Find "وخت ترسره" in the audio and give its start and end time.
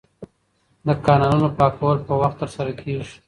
2.21-2.71